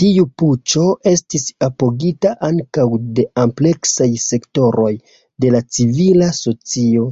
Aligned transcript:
Tiu 0.00 0.24
puĉo 0.40 0.82
estis 1.10 1.46
apogita 1.66 2.32
ankaŭ 2.48 2.84
de 3.20 3.24
ampleksaj 3.46 4.10
sektoroj 4.26 4.92
de 5.46 5.54
la 5.56 5.64
civila 5.80 6.30
socio. 6.42 7.10